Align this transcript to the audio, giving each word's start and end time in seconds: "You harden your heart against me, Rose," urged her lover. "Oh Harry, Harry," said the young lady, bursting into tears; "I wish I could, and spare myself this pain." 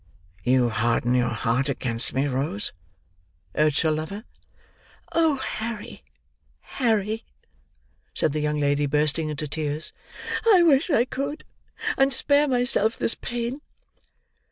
"You 0.43 0.69
harden 0.71 1.13
your 1.13 1.29
heart 1.29 1.69
against 1.69 2.11
me, 2.11 2.25
Rose," 2.25 2.73
urged 3.53 3.81
her 3.81 3.91
lover. 3.91 4.23
"Oh 5.11 5.35
Harry, 5.35 6.03
Harry," 6.81 7.23
said 8.15 8.33
the 8.33 8.39
young 8.39 8.57
lady, 8.59 8.87
bursting 8.87 9.29
into 9.29 9.47
tears; 9.47 9.93
"I 10.51 10.63
wish 10.63 10.89
I 10.89 11.05
could, 11.05 11.43
and 11.99 12.11
spare 12.11 12.47
myself 12.47 12.97
this 12.97 13.13
pain." 13.13 13.61